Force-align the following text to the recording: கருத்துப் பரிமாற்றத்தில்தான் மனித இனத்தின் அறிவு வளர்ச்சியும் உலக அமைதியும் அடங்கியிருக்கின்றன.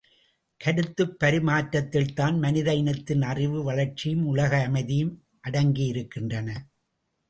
கருத்துப் 0.61 1.17
பரிமாற்றத்தில்தான் 1.23 2.39
மனித 2.39 2.75
இனத்தின் 2.75 3.21
அறிவு 3.21 3.63
வளர்ச்சியும் 3.63 4.25
உலக 4.25 4.63
அமைதியும் 4.63 5.23
அடங்கியிருக்கின்றன. 5.47 6.49